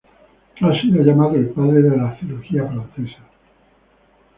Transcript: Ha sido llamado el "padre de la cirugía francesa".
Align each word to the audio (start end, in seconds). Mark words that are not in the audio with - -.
Ha 0.61 0.81
sido 0.81 1.03
llamado 1.03 1.35
el 1.35 1.49
"padre 1.49 1.83
de 1.83 1.95
la 1.95 2.17
cirugía 2.17 2.65
francesa". 2.67 3.21